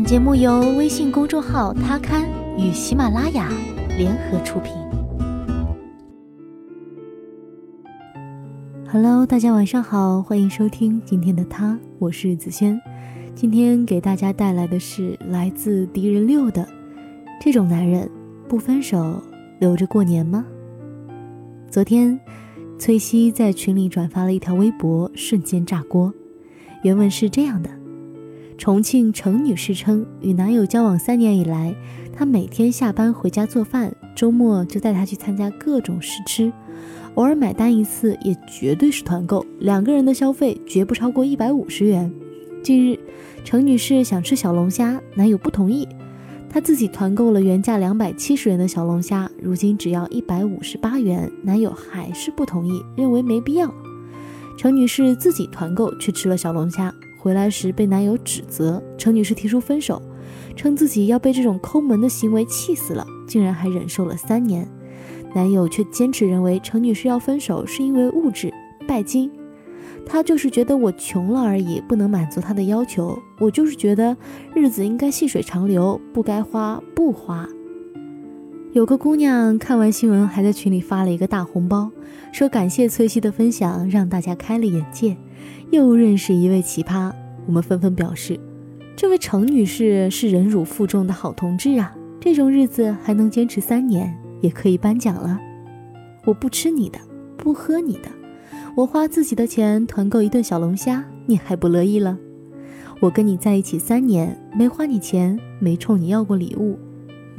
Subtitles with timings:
[0.00, 3.52] 本节目由微信公众号“他刊”与喜马拉雅
[3.98, 4.72] 联合出品。
[8.90, 12.80] Hello，大家晚上好，欢迎收听今天的他，我是子轩。
[13.34, 16.66] 今天给大家带来的是来自敌人六的：
[17.38, 18.10] 这种男人
[18.48, 19.22] 不分手
[19.58, 20.46] 留着过年吗？
[21.68, 22.18] 昨天，
[22.78, 26.10] 崔西在群里转发了一条微博，瞬间炸锅。
[26.84, 27.79] 原文是这样的。
[28.60, 31.74] 重庆程女士称，与男友交往三年以来，
[32.12, 36.52] 她每天下班回家做饭，周末就带他去参加各种试吃，
[37.14, 42.12] 偶尔买单一次也绝对是团购，两个人的消费绝不超过一百五十元。
[42.62, 42.98] 近日，
[43.46, 45.88] 程女士想吃小龙虾，男友不同意，
[46.50, 53.72] 她自己团购了原价两百七十元的小龙虾，如今只要一百五十八元，男友还是不同意，认为没必要。
[54.58, 56.94] 程女士自己团购去吃了小龙虾。
[57.20, 60.00] 回来时被男友指责，程女士提出分手，
[60.56, 64.66] 称自己要被这种抠门的行为气死了，竟然还忍受了三年。
[65.34, 68.50] 男友却坚持认为程女士要分手是因为物质
[68.88, 69.30] 拜金，
[70.06, 73.16] 他就是觉得我穷了而已，不能满足他的要求。
[73.38, 74.16] 我就是觉得
[74.54, 77.46] 日子应该细水长流，不该花不花。
[78.72, 81.90] 有个姑娘看完新闻，还在群里发了一个大红包，
[82.30, 85.16] 说感谢崔西的分享，让大家开了眼界。
[85.70, 87.12] 又认识一位奇葩，
[87.46, 88.38] 我们纷纷表示，
[88.94, 91.92] 这位程女士是忍辱负重的好同志啊！
[92.20, 95.40] 这种日子还能坚持三年，也可以颁奖了。
[96.24, 97.00] 我不吃你的，
[97.36, 98.08] 不喝你的，
[98.76, 102.16] 我花自己的钱团购一顿小龙虾，你还不乐意了？
[103.00, 106.78] 我跟你在一起三年，没花你钱，没冲你要过礼物，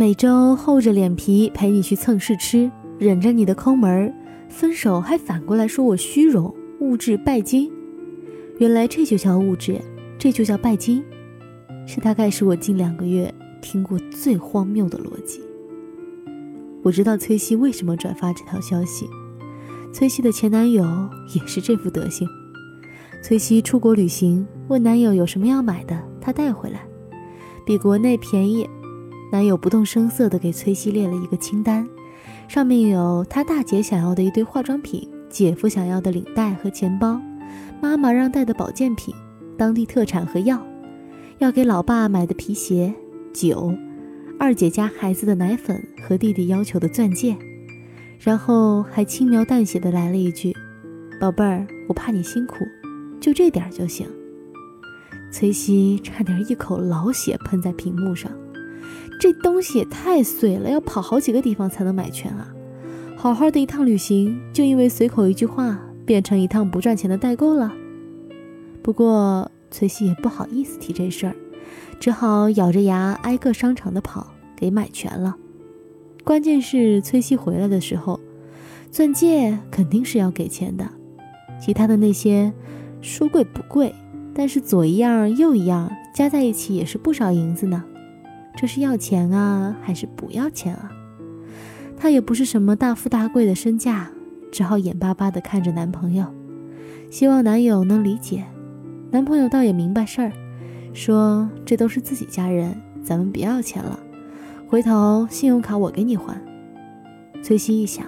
[0.00, 4.10] 每周厚着脸皮陪你去蹭试吃，忍着你的抠门儿，
[4.48, 7.70] 分手还反过来说我虚荣、物质拜金。
[8.56, 9.78] 原来这就叫物质，
[10.18, 11.04] 这就叫拜金，
[11.86, 15.42] 这大概是我近两个月听过最荒谬的逻辑。
[16.82, 19.06] 我知道崔西为什么转发这条消息，
[19.92, 20.82] 崔西的前男友
[21.34, 22.26] 也是这副德行。
[23.22, 26.80] 崔西出国旅行，问男友有什么要买的，他带回来，
[27.66, 28.66] 比国内便宜。
[29.30, 31.88] 男友不动声色地给崔西列了一个清单，
[32.48, 37.20] 上面有他大姐想要的一堆化妆品，姐夫想要的领带和钱包。
[37.80, 39.14] 妈妈让带的保健品、
[39.56, 40.60] 当地特产和药，
[41.38, 42.92] 要给老爸买的皮鞋、
[43.32, 43.72] 酒，
[44.38, 47.36] 二姐家孩子的奶粉和弟弟要求的钻戒，
[48.18, 50.54] 然后还轻描淡写的来了一句
[51.20, 52.56] ：“宝贝儿，我怕你辛苦，
[53.20, 54.06] 就这点就行。”
[55.32, 58.30] 崔西差点一口老血喷在屏幕上，
[59.20, 62.52] 这东西也太碎了，要跑好几个地方才能买全啊！
[63.16, 65.78] 好好的一趟旅行，就因为随口一句话。
[66.06, 67.72] 变成一趟不赚钱的代购了。
[68.82, 71.36] 不过崔西也不好意思提这事儿，
[72.00, 75.36] 只好咬着牙挨个商场的跑，给买全了。
[76.24, 78.18] 关键是崔西回来的时候，
[78.90, 80.90] 钻戒肯定是要给钱的，
[81.60, 82.52] 其他的那些
[83.00, 83.94] 说贵不贵，
[84.34, 87.84] 但是左一样右一样，加在一起也是不少银子呢。
[88.56, 90.90] 这是要钱啊，还是不要钱啊？
[91.96, 94.10] 他也不是什么大富大贵的身价。
[94.52, 96.26] 只好眼巴巴地看着男朋友，
[97.08, 98.44] 希望男友能理解。
[99.12, 100.32] 男朋友倒也明白事儿，
[100.92, 104.00] 说：“这都是自己家人，咱们别要钱了，
[104.66, 106.36] 回头信用卡我给你还。”
[107.44, 108.04] 崔西一想，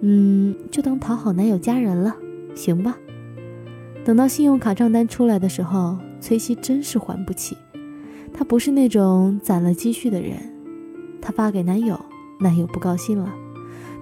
[0.00, 2.14] 嗯，就当讨好男友家人了，
[2.54, 2.96] 行吧。
[4.04, 7.56] 等到信用卡账单出来的时候，崔西真是还不起。
[8.32, 10.36] 她不是那种攒了积蓄的人，
[11.20, 11.98] 她发给男友，
[12.40, 13.34] 男友不高兴了，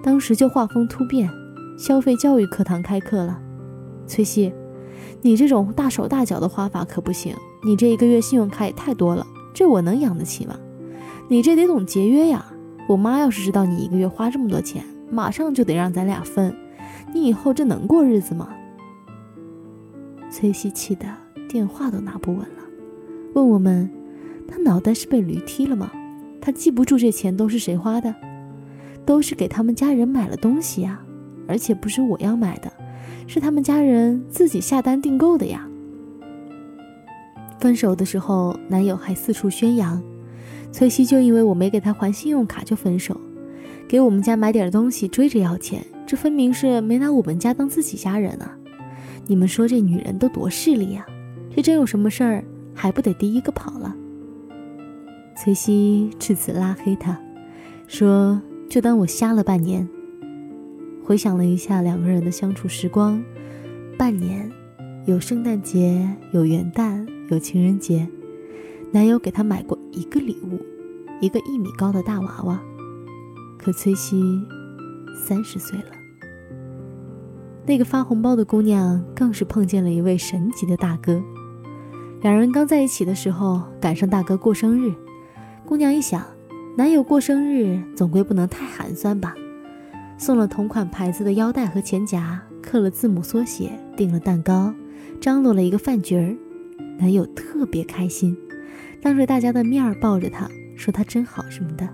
[0.03, 1.29] 当时就画风突变。
[1.77, 3.39] 消费教育课堂开课了，
[4.07, 4.51] 崔西，
[5.21, 7.35] 你这种大手大脚的花法可不行。
[7.63, 10.57] 你这一个月信用卡也太多了，这我能养得起吗？
[11.27, 12.45] 你这得懂节约呀！
[12.87, 16.55] 我妈要是知道你一个月花这么多钱，马上就得让咱俩分。
[17.13, 18.49] 你以后这能过日子吗？
[20.31, 21.05] 崔西气得
[21.47, 22.63] 电话都拿不稳了，
[23.33, 23.87] 问我们：
[24.47, 25.91] 他脑袋是被驴踢了吗？
[26.39, 28.13] 他记不住这钱都是谁花的？
[29.05, 31.01] 都是给他们家人买了东西呀。
[31.49, 32.69] 而且不是我要买的，
[33.25, 35.65] 是他们家人自己下单订购的呀。
[37.57, 40.03] 分手的时候，男友还四处宣扬，
[40.73, 43.15] 崔西就因为我没给他还信用卡就分手，
[43.87, 48.53] 给我们家买点东西追着要钱，这分明是没拿我们家当自己家人啊！
[49.25, 51.05] 你们说这女人都多势利呀？
[51.55, 53.95] 这真有什么事儿，还不得第一个跑了？
[55.47, 57.17] 崔西至此拉黑他，
[57.87, 59.87] 说就当我瞎了半年。
[61.05, 63.23] 回想了一下两个人的相处时光，
[63.97, 64.51] 半年，
[65.05, 68.05] 有圣诞节，有元旦，有情人节，
[68.91, 70.59] 男友给她买过一个礼物，
[71.21, 72.61] 一个一米高的大娃娃。
[73.57, 74.21] 可崔西
[75.15, 75.85] 三十岁了。
[77.65, 81.23] 那个发红包的姑娘更是碰见了一位神级的大哥。
[82.21, 84.93] 两人刚在一起的时候，赶上大哥过生日，
[85.67, 86.25] 姑娘一想，
[86.77, 89.35] 男友过生日总归不能太寒酸吧，
[90.17, 94.73] 送了同款牌子的腰带和钱夹，刻了字母缩写，订了蛋糕，
[95.19, 96.33] 张罗了一个饭局儿，
[96.97, 98.37] 男友特别开心，
[99.01, 101.85] 当着大家的面抱着她说她真好什么的。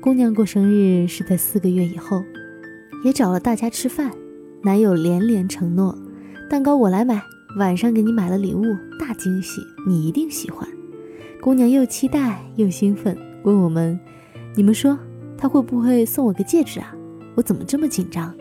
[0.00, 2.24] 姑娘过生日是在四个月以后，
[3.04, 4.10] 也找了大家吃饭。
[4.64, 5.96] 男友连连承诺，
[6.50, 7.22] 蛋糕我来买，
[7.60, 8.64] 晚上给你买了礼物，
[8.98, 10.68] 大惊喜，你一定喜欢。
[11.40, 13.98] 姑娘又期待又兴奋，问我们
[14.56, 14.98] ：“你们说
[15.38, 16.92] 他会不会送我个戒指啊？
[17.36, 18.34] 我怎么这么紧张？”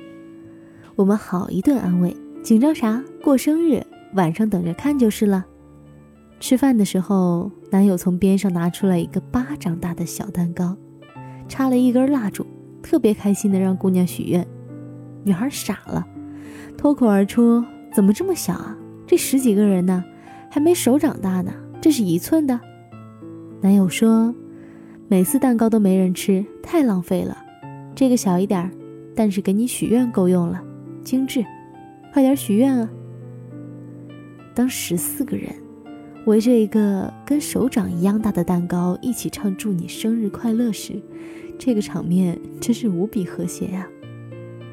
[0.95, 3.03] 我们好一顿安慰：“紧张啥？
[3.21, 5.45] 过生日，晚上等着看就是了。”
[6.39, 10.75] 吃饭的时候，男友从边上拿出来一个巴掌大的小蛋糕，
[11.47, 12.45] 插了一根蜡烛，
[12.81, 14.45] 特别开心的让姑娘许愿。
[15.24, 16.06] 女孩傻了。
[16.75, 17.63] 脱口而出
[17.94, 18.75] ：“怎么这么小啊？
[19.06, 20.03] 这十几个人呢，
[20.50, 21.53] 还没手掌大呢。
[21.80, 22.59] 这是一寸的。”
[23.65, 24.31] 男友说
[25.09, 27.35] ：“每次蛋糕都没人吃，太浪费了。
[27.95, 28.69] 这个小一点，
[29.15, 30.63] 但是给你许愿够用了，
[31.03, 31.44] 精致。
[32.13, 32.88] 快点许愿啊！”
[34.53, 35.51] 当十四个人
[36.27, 41.01] 围着一个跟手掌一样大的蛋糕一起唱“祝你生日快乐”时，
[41.57, 43.88] 这个场面真是无比和谐呀！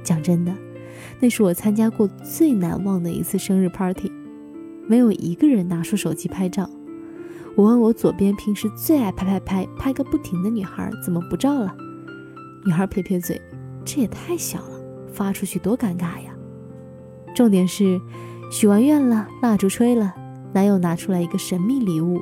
[0.04, 0.54] 讲真的。
[1.18, 4.12] 那是我参加过最难忘的一次生日 party，
[4.86, 6.68] 没有一个人拿出手机拍照。
[7.54, 11.74] 我问我左边平时最爱拍拍拍拍个不停的女孩怎么不照了？
[12.64, 13.40] 女孩撇撇嘴，
[13.84, 14.80] 这也太小了，
[15.12, 16.32] 发出去多尴尬呀。
[17.34, 18.00] 重点是，
[18.50, 20.14] 许完愿了，蜡烛吹了，
[20.52, 22.20] 男友拿出来一个神秘礼物，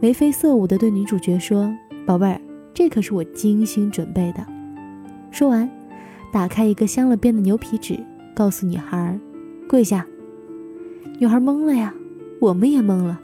[0.00, 1.72] 眉飞色舞的对女主角说
[2.06, 2.40] ：“宝贝儿，
[2.72, 4.46] 这可是我精心准备的。”
[5.32, 5.70] 说完，
[6.32, 7.98] 打开一个镶了边的牛皮纸。
[8.32, 9.18] 告诉女孩，
[9.68, 10.06] 跪下。
[11.18, 11.92] 女孩懵了呀，
[12.40, 13.20] 我们也懵了。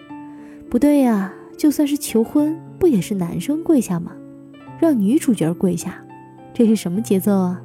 [0.68, 4.12] 不对呀，就算是求婚，不也是男生跪下吗？
[4.78, 6.04] 让女主角跪下，
[6.52, 7.62] 这是什么节奏啊？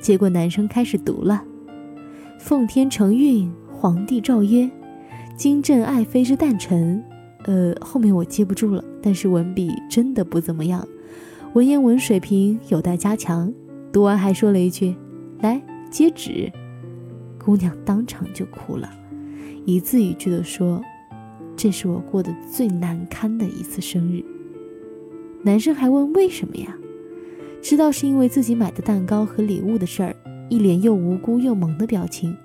[0.00, 1.42] 结果男生开始读了
[2.38, 4.70] ：“奉天承运，皇帝诏曰，
[5.36, 7.02] 今朕爱妃之诞辰。”
[7.44, 10.86] 呃，后面我接不住了，但是文笔真的不怎么样，
[11.54, 13.52] 文言文水平有待加强。
[13.92, 14.94] 读完还说了一句
[15.40, 16.52] ：“来。”接旨，
[17.42, 18.90] 姑娘当场就哭了，
[19.64, 20.82] 一字一句的说
[21.56, 24.22] ：“这是我过得最难堪的一次生日。”
[25.42, 26.76] 男生还问为什么呀？
[27.62, 30.14] 知道是因为自己买的蛋糕和礼物的事儿，
[30.48, 32.36] 一脸又无辜又萌的表情，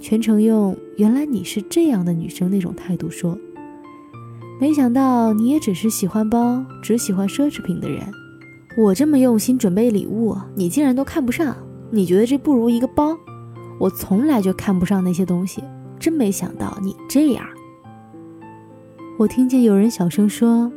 [0.00, 3.38] 全程用“原来你是这样的女生”那种态度说
[4.60, 8.00] ：“没想到你也只是喜欢包，只喜欢奢侈品的人。
[8.76, 11.56] 我这么用心准备礼物，你竟然都看不上。”
[11.90, 13.16] 你觉得这不如一个包？
[13.80, 15.64] 我从来就看不上那些东西，
[15.98, 17.46] 真没想到你这样。
[19.18, 20.72] 我听见有人小声说：“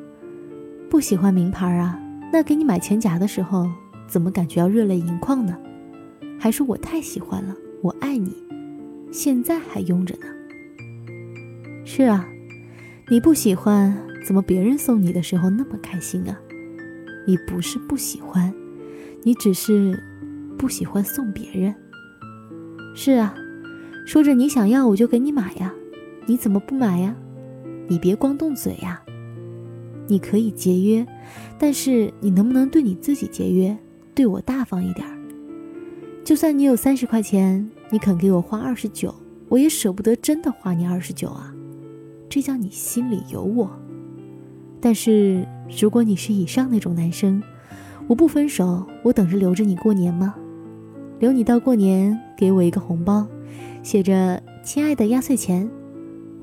[0.90, 2.02] 不喜欢名牌啊？
[2.34, 3.70] 那给你买钱夹的时候，
[4.08, 5.56] 怎么感觉要热泪盈眶呢？”
[6.42, 8.36] 还是我太喜欢了，我爱你，
[9.12, 10.26] 现在还拥着呢。
[11.86, 12.28] 是啊，
[13.10, 16.36] 你不喜欢，怎么别人送你的时候那么开心啊？
[17.28, 18.52] 你不是不喜欢，
[19.22, 19.96] 你只是。
[20.58, 21.74] 不喜欢送别人。
[22.96, 23.36] 是啊，
[24.06, 25.74] 说着你想要我就给你买呀，
[26.28, 27.16] 你怎么不买呀？
[27.88, 29.02] 你别光动嘴呀。
[30.08, 31.08] 你可以节约，
[31.58, 33.78] 但是你能不能对你自己节约，
[34.14, 35.08] 对我大方一点？
[36.24, 39.14] 就算你有三十块钱，你肯给我花二十九，
[39.48, 41.54] 我也舍不得真的花你二十九啊。
[42.30, 43.70] 这叫你心里有我。
[44.82, 45.48] 但是
[45.80, 47.42] 如果你是以上那种男生，
[48.08, 50.36] 我不分手，我等着留着你过年吗？
[51.20, 53.28] 留你到过年，给我一个红包，
[53.84, 55.70] 写着“亲爱的压岁钱”。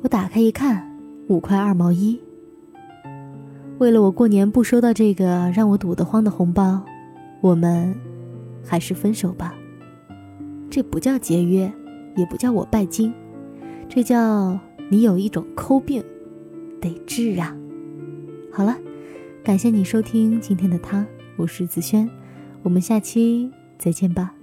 [0.02, 0.87] 我打开一看，
[1.28, 2.18] 五块二毛一。
[3.78, 6.82] 为了我过年不收到这个让我堵得慌的红包，
[7.40, 7.94] 我们
[8.64, 9.54] 还是分手吧。
[10.70, 11.70] 这不叫节约，
[12.16, 13.12] 也不叫我拜金，
[13.88, 14.58] 这叫
[14.90, 16.02] 你有一种抠病，
[16.80, 17.56] 得治啊。
[18.50, 18.76] 好了，
[19.44, 21.06] 感谢你收听今天的他，
[21.36, 22.08] 我是子轩，
[22.62, 24.34] 我们下期再见吧。